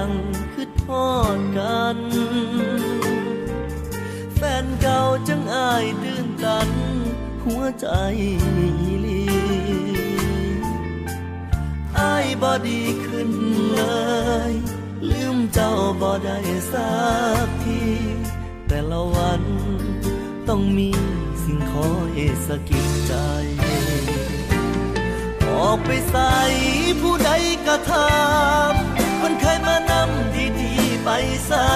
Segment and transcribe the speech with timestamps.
[0.00, 0.14] ยัง
[0.52, 1.98] คือทอดกัน
[4.34, 6.70] แฟนเก่าจังอายตื่นตัน
[7.44, 7.86] หัวใจ
[9.04, 9.22] ลี
[11.98, 13.30] อายบอดีขึ้น
[13.74, 13.82] เล
[14.50, 14.52] ย
[15.10, 16.38] ลืมเจ้าบอได้
[16.72, 16.92] สั
[17.46, 17.82] กที
[18.68, 19.42] แต่ละวัน
[20.48, 20.90] ต้องมี
[21.42, 23.14] สิ่งคอยสะกิดใจ
[25.48, 26.34] ออกไปใส่
[27.00, 27.30] ผู้ใด
[27.66, 28.14] ก็ถา
[28.72, 28.74] ม
[29.20, 31.08] คนเคยมานำดีดีๆไป
[31.46, 31.70] ใส่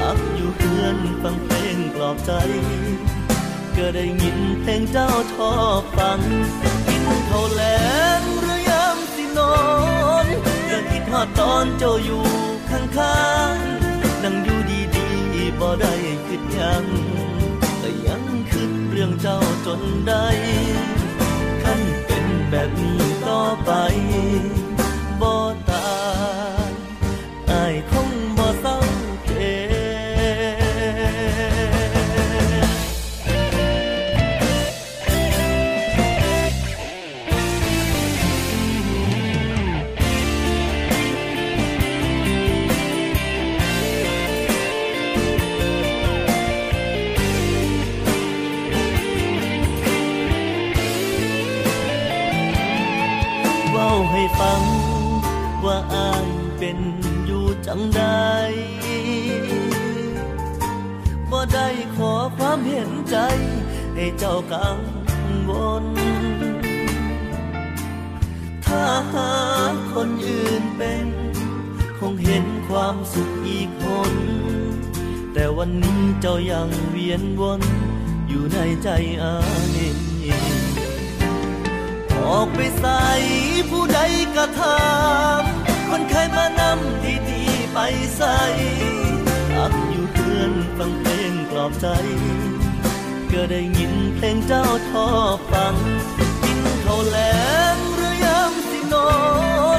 [0.00, 2.32] อักอยู่เพื่อนฟังเพลงปลอบใจ
[3.76, 5.50] ก็ได้ยินเพลงเจ้าทอ
[5.96, 6.20] ฟัง
[6.86, 7.62] กินข้าวแล
[8.18, 9.56] งหรือยามสินอ
[10.24, 10.26] น
[10.70, 12.26] ยังคิดฮอดตอนเจ้าอยู่
[12.70, 14.58] ข้างๆนั่งอยู่
[14.96, 15.94] ดีๆบ่ได้
[16.26, 16.84] คิดยัง
[17.78, 20.26] แต่ยังคิดเรื่องเจ้าจนได้
[21.62, 23.70] คันเป็นแบบนี้ต่อไป
[25.22, 63.16] บ่ามเห็นใจ
[63.94, 64.78] ให้เจ้ากัง
[65.48, 65.84] วล
[68.66, 69.32] ถ้าหา
[69.92, 71.06] คนอื่นเป็น
[71.98, 74.14] คงเห็นความสุขอีกคน
[75.32, 77.60] แต่วันนี้เจ้ายังเวียนวน
[78.28, 78.88] อยู่ในใจ
[79.22, 79.36] อา
[79.76, 79.78] ย
[82.24, 83.04] ออกไปใส่
[83.70, 83.98] ผู้ใด
[84.36, 84.84] ก็ถา
[85.40, 85.42] ม
[85.88, 87.78] คนเคยมานำดีดีๆไป
[88.16, 88.38] ใส่
[89.56, 91.86] อักอยู่เพื่อนฟังเพลง ลอบใจ
[93.32, 95.06] ก็ได้ยินเพลงเจ้าทอ
[95.50, 95.74] ฟัง
[96.44, 97.18] กินข้าวแล
[97.74, 99.10] งหรือยามสินอ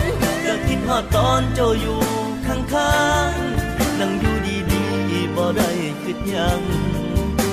[0.02, 0.04] น
[0.46, 2.02] ก็คิดฮอดตอนเจ้าอยู่
[2.48, 4.36] ข้างๆนั่งอยู่
[4.72, 5.70] ดีๆบ่ได้
[6.04, 6.62] คิดยัง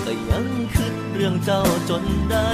[0.05, 2.51] ก็ยังคิดเรื่องเจ้าจนได้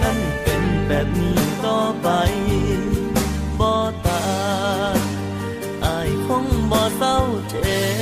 [0.00, 2.08] คันเป็นแบบนี้ต่อไป
[3.60, 3.70] บ่
[4.06, 4.22] ตา
[5.84, 7.16] อายคงบ่เศร้า
[7.50, 7.95] เจ็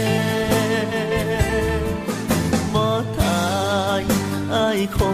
[4.96, 4.98] ค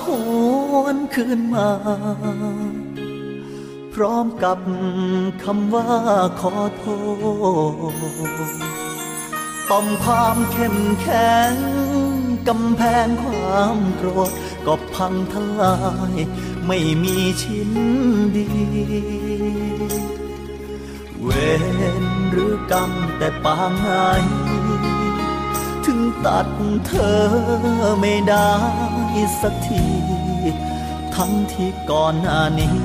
[0.00, 0.02] ห
[0.82, 1.70] วนคืนมา
[3.94, 4.58] พร้อมกับ
[5.42, 5.88] คำว่า
[6.40, 6.84] ขอโท
[8.50, 8.76] ษ
[9.70, 11.54] ต่อมความเข้มแข็ง
[12.48, 14.30] กำแพงความโกรธ
[14.66, 15.76] ก็พังทลา
[16.12, 16.14] ย
[16.66, 17.70] ไม่มีชิ้น
[18.36, 18.48] ดี
[21.22, 21.28] เว
[22.02, 23.90] รหรือกรรมแต่ปางไหน
[26.26, 26.48] ตัด
[26.86, 27.20] เธอ
[28.00, 28.52] ไม่ได้
[29.40, 29.84] สักที
[31.14, 32.78] ทั้งที่ก่อนหน้านี้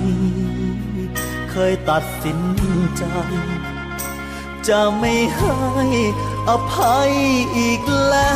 [1.52, 2.40] เคยตัดสิน
[2.98, 3.04] ใจ
[4.68, 5.56] จะไม่ให้
[6.50, 7.12] อภัย
[7.58, 8.34] อีกแล้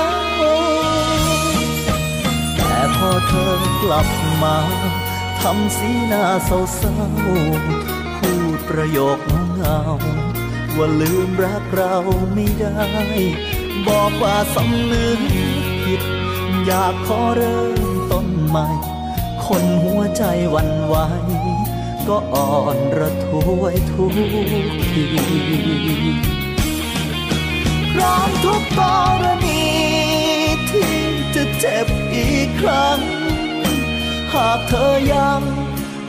[0.00, 0.04] ว
[2.56, 4.08] แต่พอเธอกลับ
[4.42, 4.56] มา
[5.40, 9.18] ทำสีหน้าเศร้าๆพูดประโยค
[9.54, 9.80] เงา
[10.78, 11.94] ว่าลืมรักเรา
[12.34, 12.80] ไม่ได้
[13.88, 15.20] บอกว่าสำนึก
[15.84, 16.02] ผิด
[16.66, 17.80] อยากขอเริ่ม
[18.12, 18.68] ต้นใหม่
[19.46, 20.22] คนหัวใจ
[20.54, 20.96] วันไหว
[22.08, 23.26] ก็อ่อนระท
[23.60, 24.14] วยทุก
[24.90, 25.04] ที
[27.92, 28.80] พร้อมทุกก
[29.22, 29.64] รณี
[30.70, 30.96] ที่
[31.34, 33.00] จะเจ็บอีกครั้ง
[34.32, 35.40] หากเธอยัง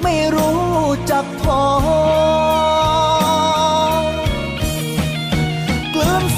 [0.04, 0.66] ไม่รู้
[1.12, 1.62] จักพอ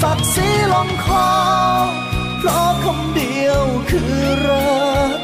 [0.00, 1.28] ลืนสักสีลงคอ
[2.38, 4.14] เพราะคำเดียวคือ
[4.46, 4.78] รั
[5.18, 5.20] ก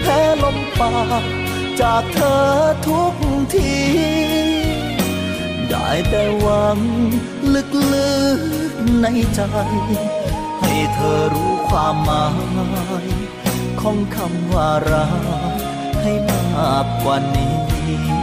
[0.00, 1.24] แพ้ลมปาก
[1.80, 2.42] จากเธอ
[2.86, 3.14] ทุก
[3.54, 3.74] ที
[5.68, 6.78] ได้แต่หวัง
[7.54, 9.40] ลึกๆในใจ
[10.60, 12.26] ให้เธอรู้ความหมา
[13.04, 13.06] ย
[13.80, 15.06] ของคำว่ารั
[15.52, 15.54] ก
[16.00, 18.21] ให้มากกว่านี้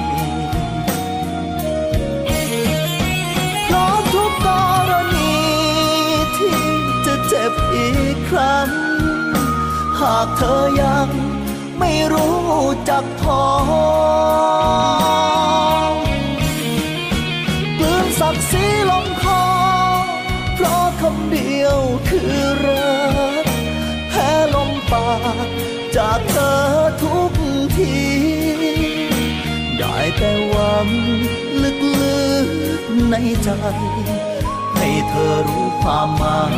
[6.40, 6.64] ที่
[7.06, 8.70] จะเจ็บอีกครั้ง
[10.00, 11.10] หากเธอยัง
[11.80, 12.38] ไม่รู้
[12.90, 13.44] จักพอ
[17.80, 19.44] กลืนสักสีลงคอ
[20.56, 22.34] เพราะคำเดียวคือ
[22.66, 22.98] รั
[23.44, 23.46] ก
[24.10, 25.10] แพ้ลมปา
[25.46, 25.48] ก
[25.98, 26.58] จากเธอ
[27.02, 27.32] ทุก
[27.78, 27.98] ที
[29.78, 30.88] ได้แต่หวัง
[31.64, 33.50] ลึกๆในใจ
[35.10, 36.56] เธอรู้ความหมาย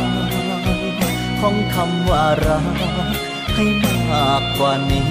[1.40, 2.64] ของคำว่ารัก
[3.54, 3.66] ให้
[4.10, 5.08] มากกว่านี้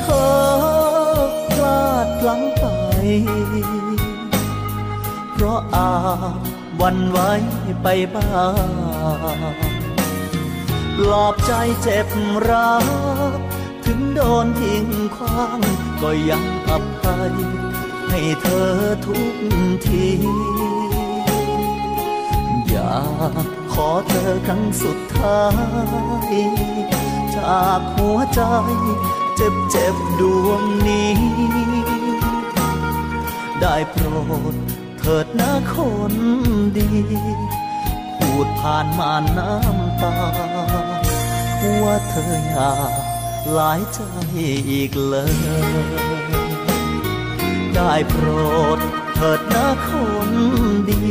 [0.00, 0.32] เธอ
[1.50, 2.64] พลาดพลั้งไป
[5.32, 5.90] เพราะอา
[6.80, 7.30] วันไว้
[7.82, 9.42] ไปบ้าง
[10.96, 11.52] ปลอบใจ
[11.82, 12.08] เจ็บ
[12.48, 13.38] รัก
[13.84, 14.86] ถึงโดนทิ้ง
[15.16, 15.60] ขว้าง
[16.02, 16.70] ก็ยังอ
[17.02, 17.34] ภัย
[18.08, 18.72] ให้เธอ
[19.06, 19.36] ทุก
[19.86, 20.06] ที
[22.68, 23.00] อยา
[23.44, 25.42] กขอเธอครั้งสุดท้า
[26.30, 26.34] ย
[27.36, 28.40] จากหัวใจ
[29.36, 31.12] เจ็บเจ็บดวงนี้
[33.60, 34.04] ได้โปร
[34.52, 34.54] ด
[34.98, 35.74] เถิดนะค
[36.12, 36.14] น
[36.76, 36.88] ดี
[38.16, 40.14] พูดผ่านมาน้ำตา
[41.82, 42.92] ว่าเธออยาก
[43.52, 44.00] หลายใจ
[44.70, 45.16] อีกเล
[46.40, 46.41] ย
[47.84, 48.28] ได้โปร
[48.76, 48.78] ด
[49.14, 49.90] เถิดนะค
[50.28, 50.30] น
[50.88, 51.02] ดี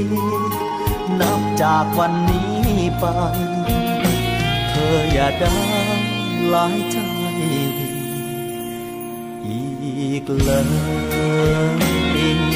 [1.19, 2.61] นับจากวันนี้
[2.99, 3.05] ไป
[4.69, 5.55] เธออย่าได้
[6.49, 6.97] หลายใจ
[9.45, 9.61] อี
[10.23, 10.49] กเล
[12.49, 12.50] ย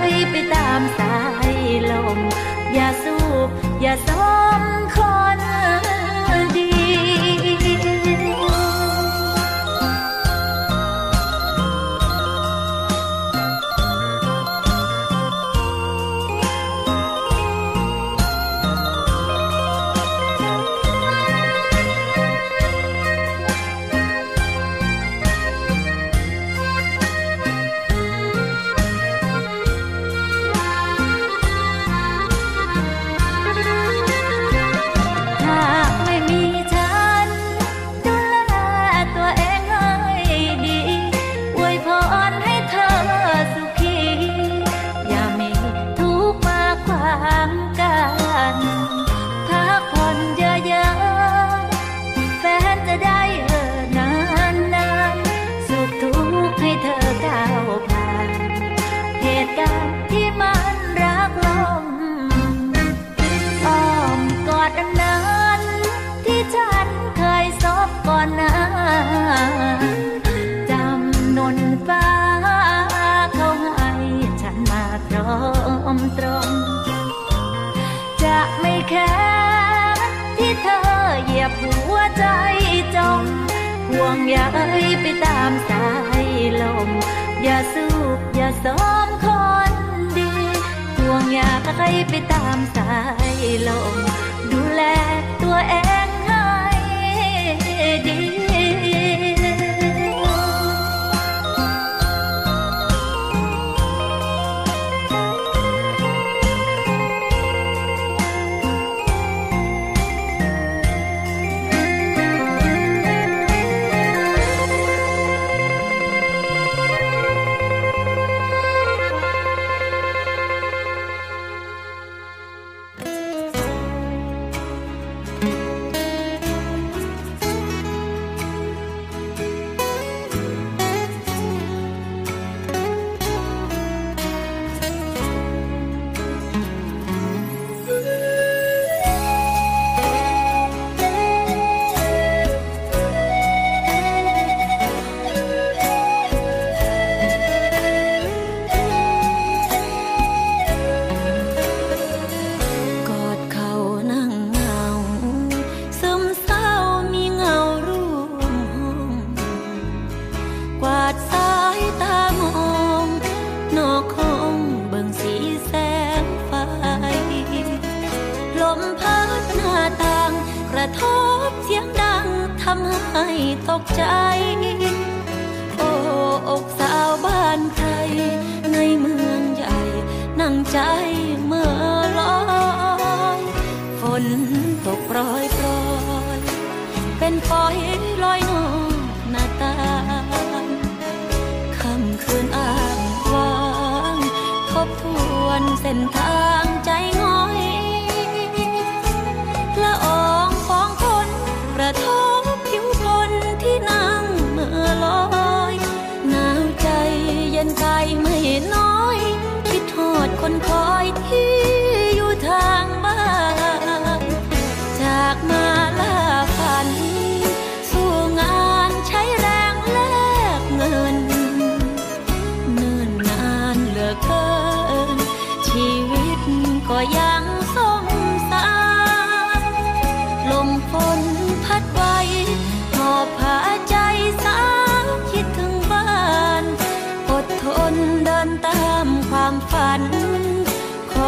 [0.00, 1.16] ไปไปตามสา
[1.52, 1.56] ย
[1.90, 2.18] ลม
[2.74, 3.16] อย่าสู
[3.46, 3.48] บ
[3.80, 4.28] อย่าซ้อ
[4.58, 4.65] ม
[87.42, 89.26] อย่าสูบอย่าซ้อมค
[89.70, 89.72] น
[90.18, 90.30] ดี
[90.98, 91.50] ห่วงอย่า
[92.10, 92.92] ไปตามสา
[93.36, 94.25] ยลม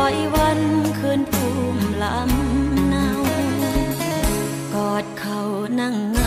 [0.01, 0.61] อยวัน
[0.99, 3.09] คืนภูมิลำเนา
[4.75, 5.41] กอดเขา
[5.81, 6.18] นั่ง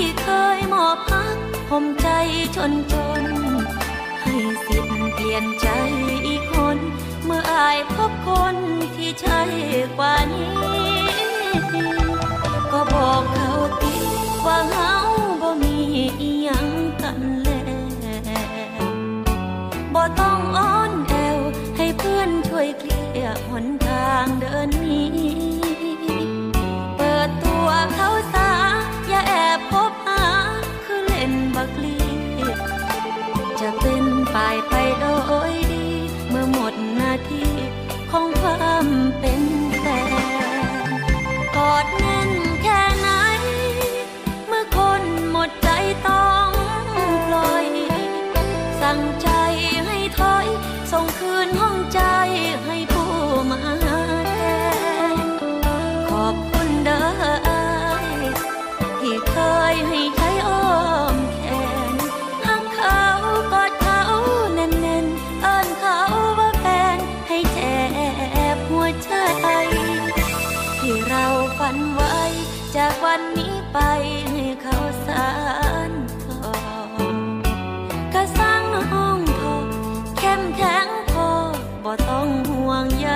[0.00, 1.36] ที่เคยมอบพัก
[1.68, 2.08] ผมใจ
[2.56, 3.24] ชนจน
[4.22, 4.34] ให้
[4.66, 5.68] สิทธิ์เปลี่ยนใจ
[6.26, 6.78] อีกคน
[7.24, 8.56] เมื่ออายพบคน
[8.94, 9.40] ที่ใช่
[9.98, 10.50] กว่านี้
[12.72, 13.50] ก็บอกเขา
[13.82, 14.02] ติด
[14.46, 14.94] ว่าเฮา
[15.40, 15.76] บ่มี
[16.20, 16.68] อีหยัง
[17.02, 17.62] กันแล้
[18.82, 18.94] ว
[19.94, 21.38] บ่ต้องอ้อนแอว
[21.76, 25.08] ให้เพื่อนช่วยเคลียร์หนทางเดินนี้
[26.96, 28.10] เปิดตัวเขา
[34.38, 35.67] phải thay đổi
[73.72, 73.78] ไป
[74.30, 75.28] ให้เขาสา
[75.88, 75.90] ร
[76.42, 76.54] ต่อ
[78.14, 79.54] กระสังห้องพอ
[80.18, 81.28] เข้มแข็งพอ
[81.84, 83.08] บ่ต้องห่วงใย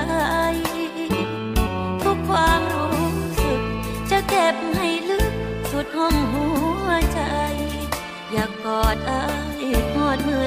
[2.02, 3.10] ทุกความรู้
[3.42, 3.60] สึก
[4.10, 5.32] จะเก็บให้ลึก
[5.70, 6.46] สุดห้องหั
[6.86, 7.20] วใจ
[8.32, 9.24] อยากอดอ้า
[9.62, 10.46] ยหอดมือ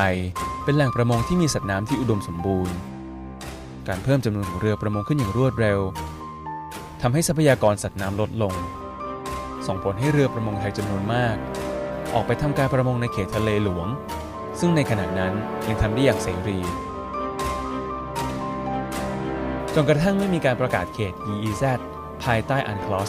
[0.00, 0.14] ทย
[0.64, 2.76] เป็นแหล่งประมงที่มีสัตว์น้ำที่อุดมสมบูรณ์
[3.88, 5.78] การเพิ่มจำนวนของเรือประมงขึ้นอย่างรวดเร็ว
[7.02, 8.54] ทำให้ทรัพยากรสัตว์น้ำลดลง
[9.66, 11.36] ส่งผลให้เรือประมงไทยจำนวนมาก
[12.14, 13.88] ออกไปทำการประมงในเขตทะเลหลวง
[14.60, 15.32] ซึ่งในขณะนั้น
[15.68, 16.58] ยังทำได้อย่างเสรี
[19.74, 21.64] จนกระทั่งไม่มีการประกาศเขต EEZ
[22.24, 23.08] ภายใต้อันคลอส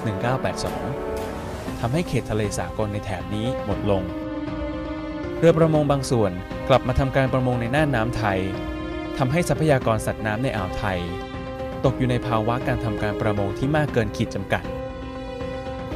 [1.09, 4.03] 1982 ทำให้เขตทะเลสากลในแถบนี้หมดลง
[5.43, 6.31] เรือประมงบางส่วน
[6.69, 8.39] กลับมาทำการประมงในน่านน้ำไทย
[9.17, 10.99] ทำให้ทรัพยากรสัตว์น้ำในอ่าวไทย
[11.85, 14.63] ตกอยู่ในภาวะการทำการประมงที่มากเกินขีดจำกัด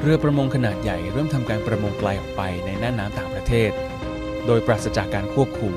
[0.02, 3.72] เรือประมงขนาดใหญ่เริ่มทำการประมงไกลออกไปในน่านน้ำต่างประเทศ
[4.46, 5.74] โดยปราศจากการควบคุม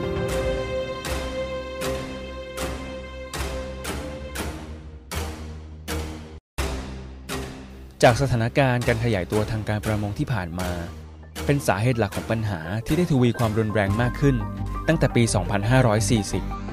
[8.02, 10.70] จากสถานการณ์การขยายตัวทางการประมงที่ผ่านมา
[11.50, 14.37] เป็นสาเหตุหลักของปัญหาที่ได้ทวีความรุนแรงมากขึ้น
[14.88, 15.22] ตั้งแต่ปี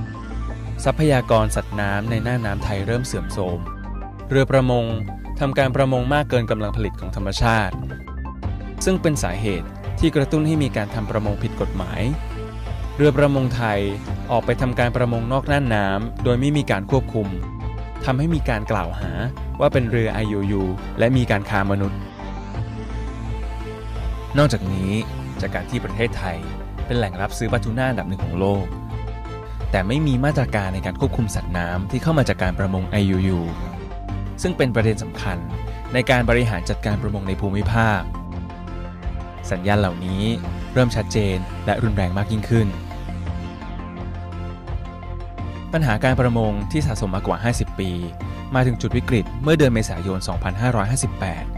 [0.08, 3.60] 2540 ทรัพยากรสัตว์น้ำในน่านน้ำไทยเริ่มเสื่อมโทรม
[4.30, 4.86] เรือประมง
[5.40, 7.76] ทำการประมงมากเกินกำลังผลิตของธรรมชาติ
[8.86, 9.68] ซึ่งเป็นสาเหตุ
[10.00, 12.02] ที่กระตุ้นให้มีการทำประมงผิดกฎหมาย
[12.96, 13.80] เรือประมงไทย
[14.32, 17.28] ออกไปทำการประมงนอกน่านน้ำโดยไม่มีการควบคุม
[18.06, 19.12] ทำให้มีการกล่าวหา
[19.60, 20.64] ว่าเป็นเรือ IUU
[21.00, 22.02] และมีการค้ามนุษย์
[24.38, 24.92] นอกจากนี้
[25.42, 26.38] จากการที่ประเทศไทย
[26.86, 28.66] เป็นแหล่งรับซื้อปลาทูน่าอันดับหนึ่งของโลก
[29.72, 33.40] แต่ไม่มีมาตรการในการควบคุมสัตว์น้ำที่เข้ามาจากการประมง IUU
[34.42, 35.38] ซึ่งเป็นประเด็นสำคัญ
[35.94, 38.02] ในการบริหารจัดการประมงในภูมิภาค
[39.52, 40.24] สัญญาณเหล่านี้
[40.74, 42.68] เริ่มชัดเจนและรุนแรงมากยิ่งขึ้น
[45.74, 47.92] ปัญหาการประมงที่สะสมมากว่า 50 ปี
[48.56, 51.55] มาถึงจุดวิกฤตเมื่อเดือนเมษายน 2558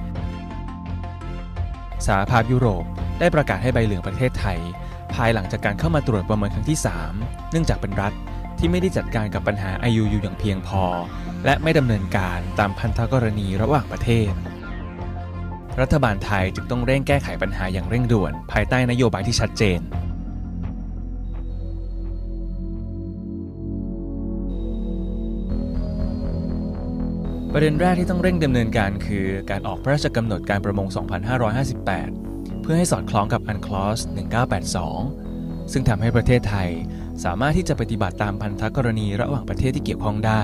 [2.06, 2.84] สหภาพยุโรป
[3.20, 4.60] ได้ประกาศให้ใบเหลืองประเทศไทย
[5.14, 6.80] ภายหลังจากการเข้ามาตรวจประเมินครั้งที่
[7.14, 8.14] 3 เนื่องจากเป็นรัฐ
[8.60, 10.84] ที่ไม่ได้จัดการกับปัญหา IUU อย่างเพียงพอ
[11.46, 14.32] และไม่ดำเนินการตามพันธกรณีระหว่างประเทศ
[15.82, 19.80] รัฐบาลไทยจึงต้องเร่งแก้ไขปัญหาอย่างเร่งด่วน ภายใต้นโยบายที่ชัดเจน
[27.60, 30.88] ประเด็นแรกที่ต้องเร่งดำเนินการคือการออกพระราชกำหนดการประมง
[31.76, 34.00] 2558 เพื่อให้สอดคล้องกับอันคลอส
[34.86, 36.70] 1982 ซึ่งทำให้ประเทศไทย
[37.24, 40.44] สามารถที่จะปฏิบัติตามพันธกรณีระหว่างประเทศที่เกี่ยวข้องได้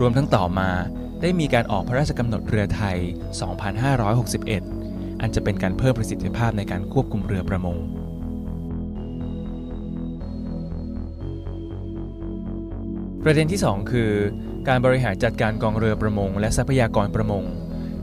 [0.00, 0.70] รวมทั้งต่อมา
[1.22, 2.98] ได้มีการออกพระราชกำหนดเรือไทย
[4.28, 7.76] 2561 อันจะเป็นการเพิ่มประสิทธิภาพในการควบคุมเรือประมง
[13.24, 14.12] ประเด็นที่ 2 คือ
[14.68, 17.44] การบริหารจัดการกองเรือประมง และทรัพยากรประมง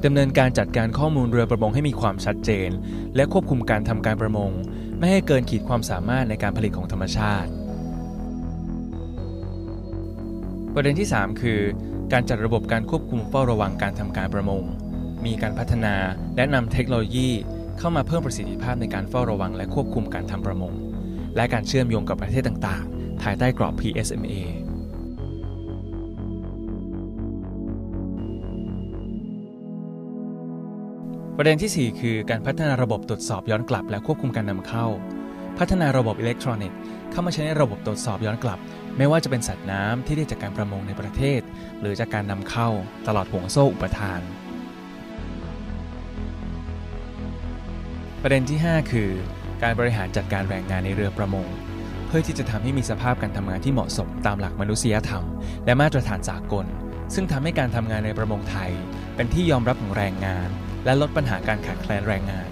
[0.06, 2.70] ดำเนินการจัดการข้อมูลเรือประมงให้มีความชัดเจน
[3.16, 4.52] และควบคุมการทำการประมง
[5.00, 7.50] ไม่ให้เกินขีดความสามารถในการผลิตของธรรมชาติ
[10.74, 11.60] ประเด็นที่ 3 คือ
[12.14, 14.64] การจัดระบบการควบคุมเฝ้าระวังการทำการประมง
[15.26, 15.96] มีการพัฒนา
[16.36, 17.30] และนำเทคโนโลยี
[17.80, 20.74] เข้ามาเพิ่มประสิทธิภาพในการเฝ้าระวัง และควบคุมการทำประมง
[21.36, 24.36] และการเชื่อมโยงกับประเทศต่าง ๆ ภายใต้กรอบ PSMA
[31.40, 34.86] ประเด็นที่ 4 คือการพัฒนาระบบตรวจสอบย้อนกลับ และควบคุมการนำเข้า
[35.58, 36.78] พัฒนาระบบอิเล็กทรอนิกส์
[37.12, 38.60] เข้ามาใช้ในระบบตรวจสอบย้อนกลับ
[38.98, 41.42] ไม่ว่าจะเป็นสัตว์น้ำที่ได้จากการประมงในประเทศ
[41.80, 42.70] หรือจากการนำเข้า
[43.08, 44.22] ตลอดห่วงโซ่อุปทาน
[48.22, 49.10] ประเด็นที่ 5 คือ
[49.64, 51.48] การบริหารจัดการแรงงานในเรือประมง
[52.08, 55.24] เพื่อที่จะทำให้มีสภาพการทำงานที่เหมาะสมตามหลักมนุษยธรรม
[55.66, 56.66] และมาตรฐานสากล
[57.14, 58.72] ซึ่งทำให้การทำงานในประมงไทย
[59.16, 60.50] เป็นที่ยอมรับของแรงงาน
[60.86, 62.50] และลดปัญหาการขาดแคลนแรงงาน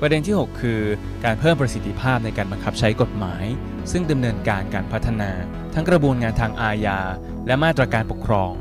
[0.00, 0.80] ประเด็นที่ 6 คือ
[1.24, 3.44] การเพิ่มประสิทธิภาพในการบังคับใช้กฎหมาย
[3.92, 5.30] ซึ่งดำเนินการการพัฒนา
[5.74, 7.00] ทั้งกระบวนการทางอาญา
[7.46, 8.52] และมาตรการปกครอง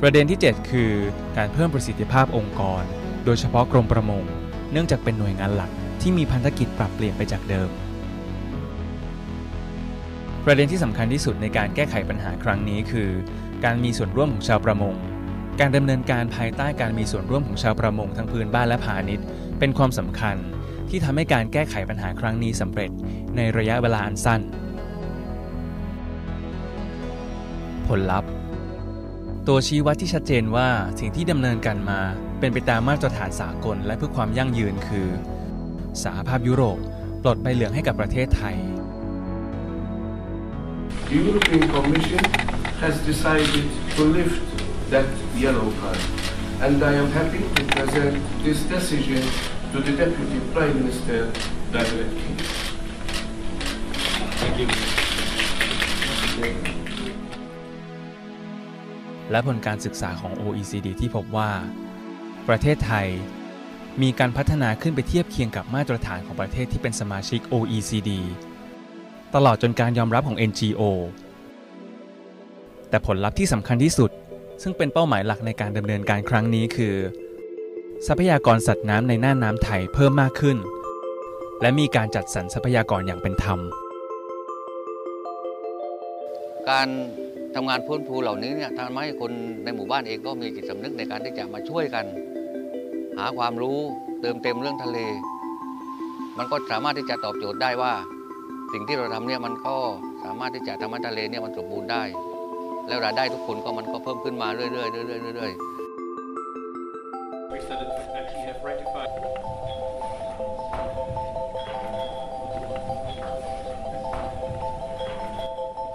[0.00, 0.92] ประเด็นที่ 7 คือ
[1.36, 2.82] การเพิ่มประสิทธิภาพองค์กร
[3.24, 4.24] โดยเฉพาะกรมประมง
[4.72, 7.70] เนื่องจากเป็นหน่วยงานหลักที่มีพันธกิจปรับเปลี่ยนไปจากเดิม
[10.44, 13.10] ประเด็นที่สำคัญที่สุดในการแก้ไขปัญหาครั้งนี้คือ
[13.64, 14.94] การมีส่วนร่วมของชาวประมง
[15.60, 19.26] การดำเนินการภายใต้การมีส่วนร่วมของชาวประมงทั้งพื้นบ้านและพาณิชย์
[19.58, 20.36] เป็นความสำคัญ
[20.88, 22.90] ที่ทำให้การแก้ไขปัญหาครั้งนี้สำเร็จ
[23.36, 24.40] ในระยะเวลาอันสั้น
[27.88, 28.30] ผลลัพธ์
[29.48, 30.68] ตัวชี้วัดที่ชัดเจนว่า
[30.98, 32.00] สิ่งที่ดำเนินการมา
[32.40, 35.08] เป็นไปตามมาตรฐานสากลและเพื่อความยั่งยืนคือ
[36.02, 36.78] สหภาพยุโรป
[37.22, 38.56] ปลดใบเหลืองให้กับประเทศไทย
[41.16, 42.24] European Commission
[42.80, 44.40] has decided to lift
[44.88, 45.04] that
[45.36, 46.00] yellow card,
[46.64, 49.20] and I am happy to present this decision
[49.72, 51.30] to the Deputy Prime Minister
[51.72, 52.32] directly.
[54.40, 54.68] Thank you.
[59.30, 61.50] และผลการศึกษาของ OECD ที่พบว่า
[62.48, 63.06] ประเทศไทย
[64.02, 68.10] มีการพัฒนาขึ้นไปเทียบเคียงกับมาตรฐานของประเทศที่เป็นสมาชิก OECD
[69.34, 70.82] ตลอดจนการยอมรับของ NGO
[72.90, 74.10] แต่ผลลัพธ์ที่สำคัญที่สุด
[74.62, 76.94] ซึ่งเป็นเป้าหมายหลักในการดำเนินการครั้งนี้คือ
[78.06, 80.58] ทรัพยากรสัตว์น้ำในน่านน้ำไทยเพิ่มมากขึ้น
[81.62, 83.58] และมีการจัดสรรทรัพยากรอย่างเป็นธรรม
[86.70, 86.88] การ
[87.54, 89.32] ทำงานพื้นภูเหล่านี้เนี่ยทำให้คน
[89.64, 92.04] ในหมู่บ้านเองก็มีจิตสำนึกในการที่จะมาช่วยกัน
[93.16, 93.78] หาความรู้
[94.20, 94.98] เติมเต็มเรื่องทะเล
[96.38, 97.92] มันก็สามารถที่จะตอบโจทย์ได้ว่า
[98.72, 99.76] สิ่งที่เราทำเนี่ยมันก็
[100.24, 102.02] สามารถที่จะทำให้ทะเลเนี่ยมันสมบูรณ์ได้
[102.86, 105.80] แล้วรายได้ทุกคนก็มันก็เพิ่มขึ้นมาเรื่อยๆเรื่อยๆเรื่อยๆ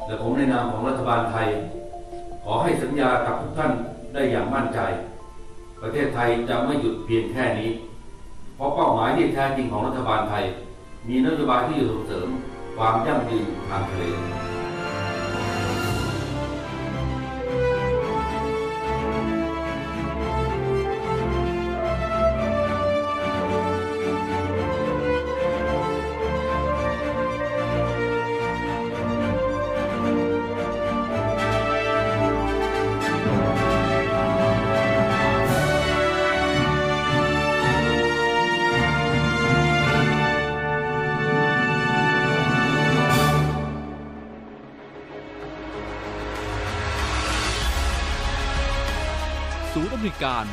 [0.07, 1.47] และผมในนามของรัฐบาลไทย
[2.43, 3.71] ขอให้สัญญากับทุกท่าน
[4.13, 4.79] ได้อย่างมั่นใจ
[5.81, 7.69] ประเทศไทยจะไม่หยุดเพียงแค่นี้
[8.55, 10.43] เพราะเป้าหมายที่แท้จริงของรัฐบาลไทย
[11.07, 12.27] มีนโยบายที่จะส่งเสริม
[12.77, 14.03] ความยั่งยืนทางทะเล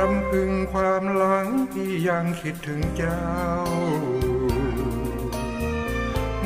[0.00, 3.26] รำพึงความหลังที่ยังคิดถึงเจ้า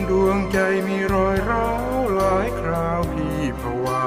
[0.08, 4.06] ดวงใจมีรอยร้าวหลายคราวพี่ผวา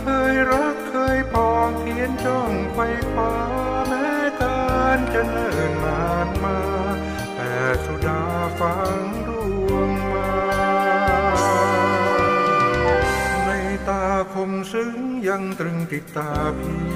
[0.00, 2.78] เคยรักเคยปองเพียนจ้องไฟ
[3.14, 3.32] ฟ้า
[3.86, 4.08] แม้
[4.42, 6.58] การจะเนิ่นนานมา
[7.36, 8.22] แต่สุดา
[8.60, 9.30] ฟังด
[9.68, 10.32] วงมา
[13.46, 13.50] ใน
[13.88, 16.86] ตาคมซึ้ง ยังตรึงติดตาพี่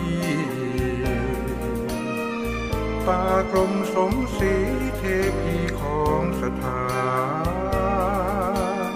[3.07, 4.55] ตากลมสมศรี
[4.97, 5.03] เท
[5.41, 6.83] พีของสถา
[8.91, 8.93] น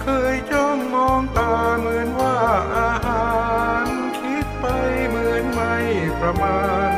[0.00, 2.36] เคยจ้องมองตาเหมือนว่า
[2.76, 3.30] อาหา
[3.84, 3.86] ร
[4.18, 4.66] คิดไป
[5.08, 5.74] เหมือนไม่
[6.20, 6.89] ประมาณ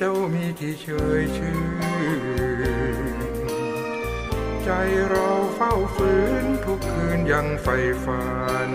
[0.00, 0.86] เจ้ามีที่เฉ
[1.20, 1.58] ยชื่
[3.04, 3.16] น
[4.64, 4.70] ใจ
[5.08, 8.24] เราเฝ้าฝืนทุกคืนยังใฝ่ฝั
[8.68, 8.70] น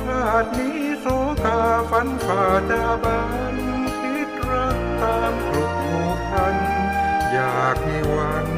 [0.00, 1.06] ชาตินี้โศ
[1.44, 1.60] กา
[1.90, 3.20] ฝันฝ่าจาบั
[3.54, 3.56] น
[4.00, 6.56] คิดรักตามกรุกผูกพัน
[7.32, 8.57] อยากมีวัน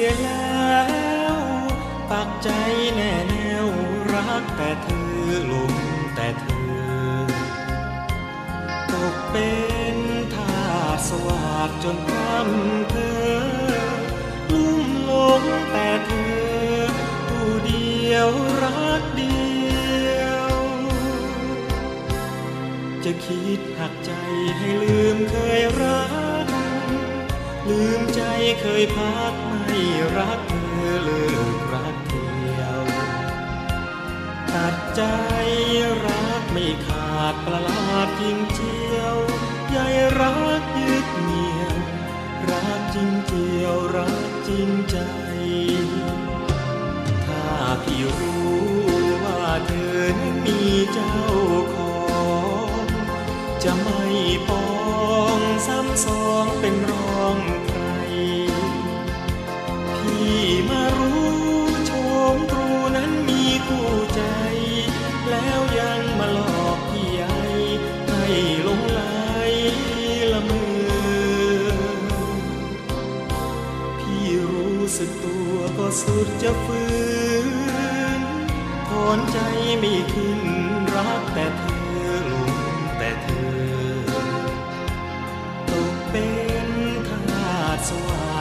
[0.00, 0.39] Yeah.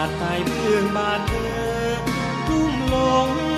[0.02, 1.94] าดตายเพื่องบาดเธอ
[2.48, 2.96] ทุ่มล
[3.26, 3.49] ง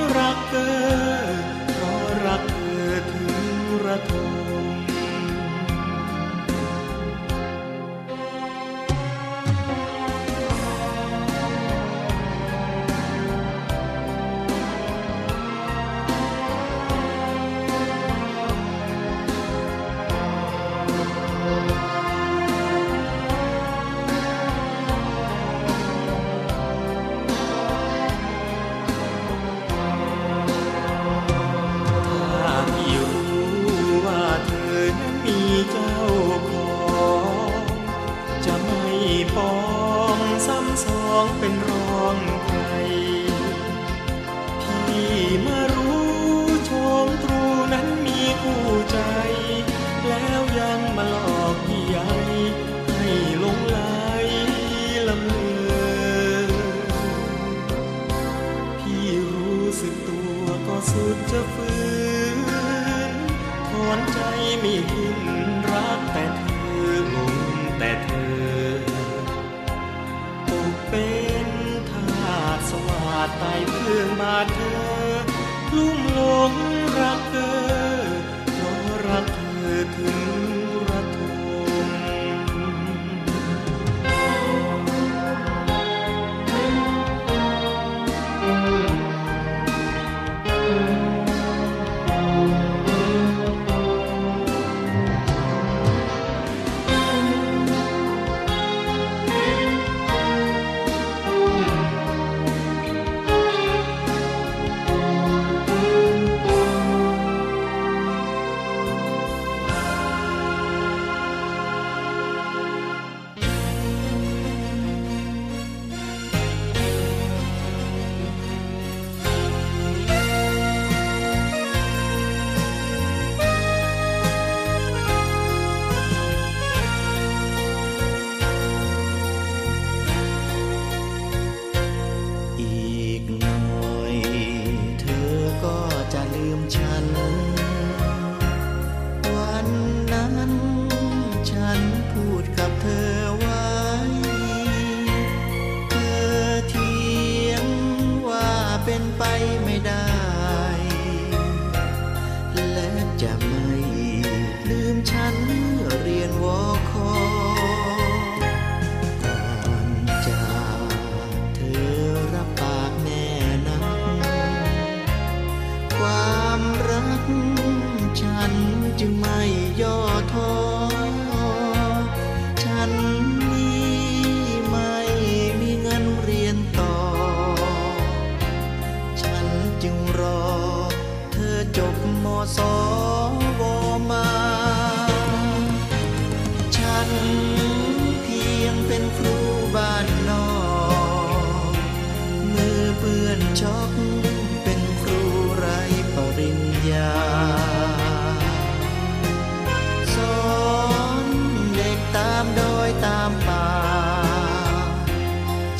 [203.03, 203.67] ตามป่า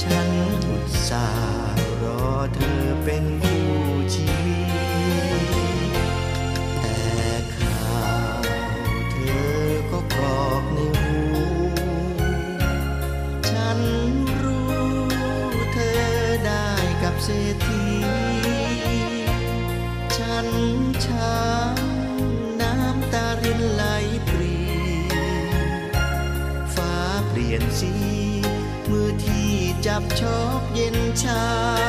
[0.02, 0.30] ฉัน
[0.68, 3.66] อุตส่าห์รอเธอเป็นผู้
[4.16, 4.62] ชีวิ
[5.46, 5.92] ต
[6.82, 7.02] แต่
[7.56, 8.06] ข่า
[8.40, 8.42] ว
[9.12, 9.16] เธ
[9.50, 11.18] อก็กรอกในหู
[13.50, 13.80] ฉัน
[14.42, 14.72] รู้
[15.74, 16.02] เธอ
[16.46, 16.68] ได้
[17.04, 17.81] กับเศรษฐี
[29.88, 31.81] จับชอบเย็นชา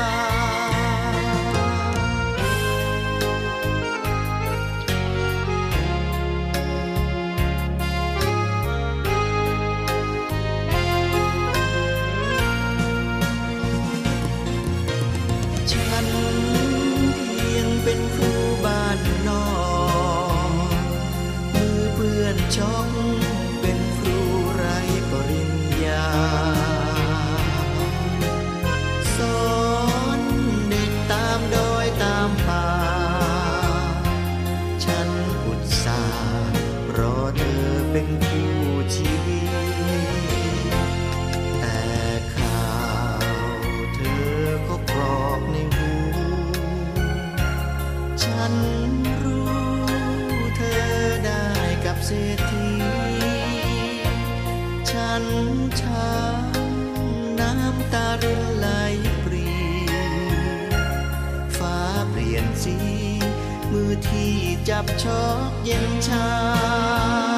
[64.68, 67.31] จับชอกเย็นชา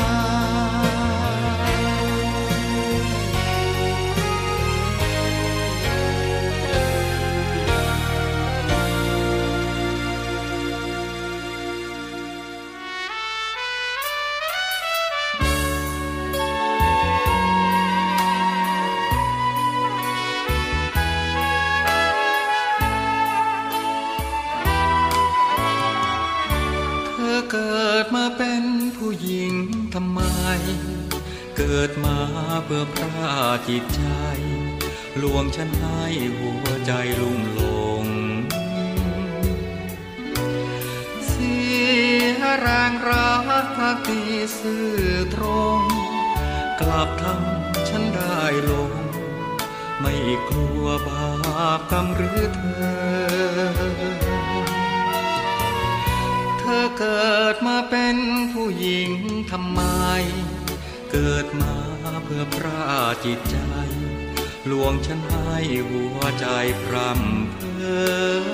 [64.95, 65.59] ลวงฉันให้
[65.91, 66.47] หัวใจ
[66.83, 67.57] พรำเพ
[67.95, 68.45] อ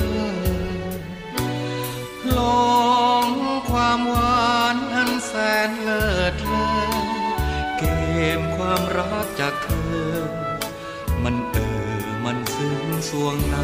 [2.37, 3.27] ลอง
[3.71, 5.33] ความหวานอันแส
[5.69, 6.75] นเลิศเลอ
[7.79, 7.85] เก
[8.39, 9.71] มความรักจากเธ
[10.05, 10.13] อ
[11.23, 11.57] มันเอ
[11.95, 13.59] อมันซึ้งสวงใน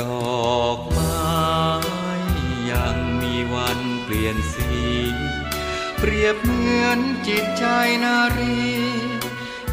[0.00, 0.02] ด
[0.54, 1.20] อกไม้
[2.70, 4.72] ยังมีวันเปลี่ยนสี
[5.98, 7.64] เปรียบเหมือนจิตใจ
[8.04, 8.71] นารี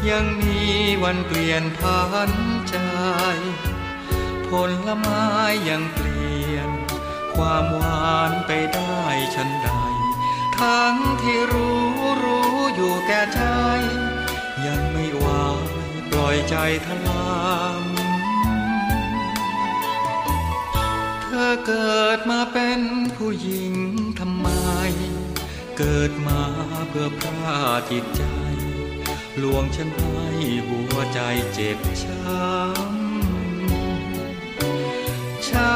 [0.08, 0.58] ยังมี
[1.02, 2.32] วันเปลี่ยนพัน
[2.68, 2.76] ใจ
[4.48, 4.50] ผ
[4.86, 5.26] ลไม้
[5.68, 6.70] ยังเปลี่ยน
[7.34, 9.02] ความหวานไปได้
[9.34, 9.68] ฉันใด
[10.60, 11.84] ทั้งที่รู้
[12.24, 13.42] รู้อยู่แก่ใจ
[14.66, 15.68] ยังไม่วาย
[16.10, 17.40] ปล่อยใจทลา
[17.82, 17.84] ม
[21.22, 22.80] เธอเกิดมาเป็น
[23.16, 23.74] ผู้หญิง
[24.18, 24.48] ทำไม
[25.78, 26.42] เกิดมา
[26.88, 27.58] เพื่อพระ
[27.90, 28.22] จิตใจ
[29.44, 30.26] ลวงฉันให้
[30.68, 31.20] หัวใจ
[31.52, 33.20] เจ็บช้ำ
[35.46, 35.74] ใช้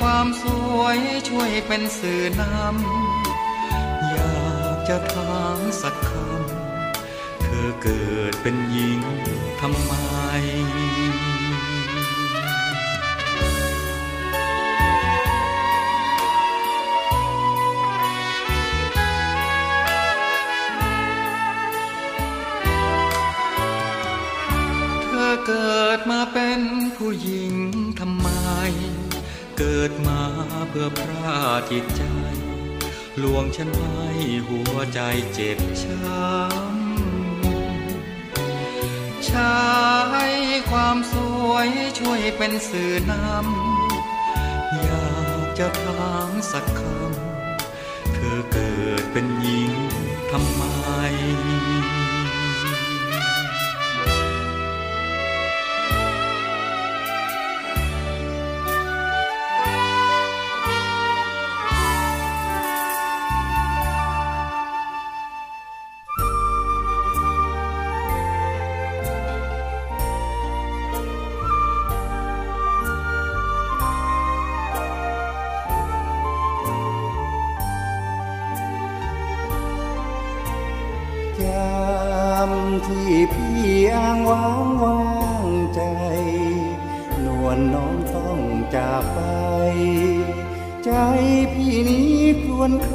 [0.00, 0.44] ความส
[0.78, 0.98] วย
[1.28, 9.00] ช่วยเป็นสื่อนำอยากจะถามสักคำเธอเกิดเป็นหญิง
[9.60, 9.92] ทำไม
[25.50, 26.60] เกิดมาเป็น
[26.96, 27.52] ผู้หญิง
[28.00, 28.28] ทำไม
[29.58, 30.22] เกิดมา
[30.68, 31.38] เพื่อพระ
[31.70, 32.02] จิตใจ
[33.22, 34.08] ลวงฉันให้
[34.48, 35.00] หัวใจ
[35.32, 39.52] เจ็บช้ำใช้
[40.70, 41.14] ความส
[41.48, 49.72] วยช่วยเป็นสื่อนำอยากจะถามสักคำ เธอเกิดเป็นหญิง
[50.30, 50.62] ทำไม
[82.86, 83.62] ที่พี่
[83.94, 85.02] อ้างวางวา
[85.44, 85.82] งใจ
[87.24, 88.40] นวลน้องต้อง
[88.74, 89.20] จากไป
[90.84, 90.90] ใจ
[91.54, 92.90] พี่นี้ควรค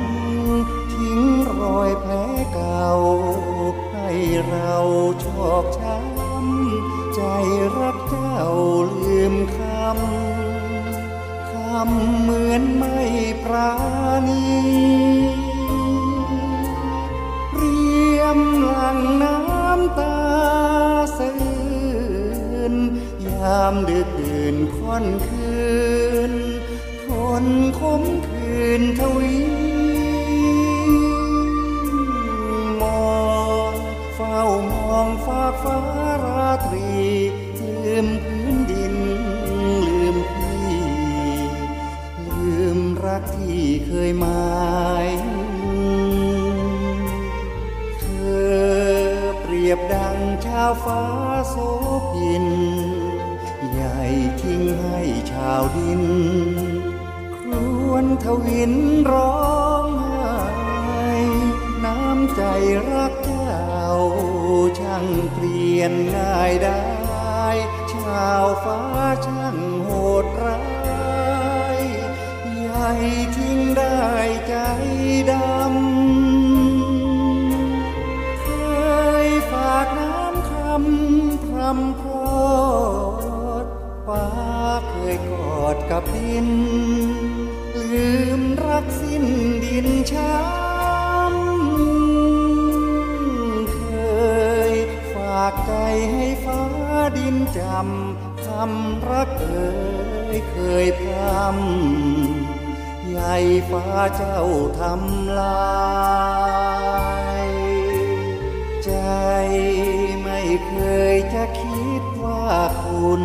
[0.00, 1.20] ำทิ้ง
[1.60, 2.12] รอยแผล
[2.52, 2.88] เก่า
[3.92, 4.10] ให้
[4.48, 4.74] เรา
[5.24, 7.20] ชอกช้ำใจ
[7.78, 8.40] รักเจ้า
[8.92, 12.98] ลืมคำคำเหมือนไม่
[13.44, 13.72] ปรา
[14.28, 25.54] ณีามดึกดื่นค่อนคื
[26.30, 26.32] น
[27.04, 27.06] ท
[27.42, 27.44] น
[27.78, 29.36] คมคืนทวี
[32.80, 33.14] มอ
[33.70, 33.74] ง
[34.14, 34.40] เฝ้า
[34.72, 35.80] มองฟากฟ้า
[36.24, 36.94] ราตรี
[37.84, 38.94] ลืมพื้นดิน
[39.86, 40.76] ลืมพี่
[42.28, 44.54] ลืมรักที่เคยหมา
[45.04, 45.08] ย
[48.00, 48.04] เธ
[48.42, 51.02] อเปรียบดังชาวฟ้า
[51.48, 51.54] โส
[52.12, 52.46] พิน
[55.46, 56.04] ชาวดิน
[57.36, 57.50] คร
[57.90, 58.74] วนทวิน
[59.12, 61.12] ร้องไห้
[61.84, 62.42] น้ำใจ
[62.90, 63.58] รักเจ้า
[64.78, 66.82] ช่างเปลี่ยนง่ายได้
[67.92, 68.80] ชาวฟ้า
[69.26, 69.33] ชา
[85.90, 86.48] กับดิน
[87.90, 88.08] ลื
[88.40, 89.24] มรักสิ้น
[89.64, 93.80] ดินช้ำเค
[94.70, 94.72] ย
[95.12, 95.72] ฝากใจ
[96.12, 96.62] ให้ฟ้า
[97.16, 99.68] ดินจำคำรักเอ่
[100.34, 103.36] ยเคยพรำใหญ่
[103.70, 104.42] ฟ้าเจ้า
[104.80, 105.58] ทำลา
[107.46, 107.48] ย
[108.84, 108.92] ใจ
[110.22, 110.74] ไม่เค
[111.14, 112.44] ยจะคิดว่า
[112.84, 113.24] คุณ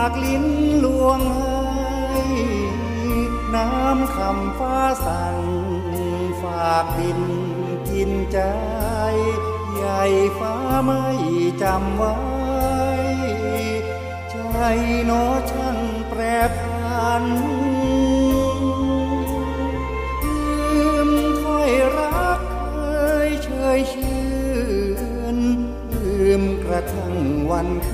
[0.00, 0.46] ากลิ้น
[0.84, 1.20] ลวง
[2.10, 2.24] ให้
[3.54, 5.38] น้ำคำฟ้าสั่ง
[6.42, 7.20] ฝากดิน
[7.90, 8.38] กินใจ
[9.74, 10.02] ใหญ่
[10.38, 10.54] ฟ้า
[10.84, 11.04] ไม่
[11.62, 12.16] จำไว้
[14.30, 14.36] ใจ
[15.06, 15.12] โน
[15.50, 15.78] ช่าง
[16.08, 16.20] แปร
[16.58, 17.24] ผัน
[20.22, 21.10] ลืม
[21.42, 22.76] ค่อยรักเค
[23.28, 24.24] ยเชยชื่
[25.36, 25.38] น
[25.92, 27.14] ลืมกระทั่ง
[27.50, 27.93] วันคื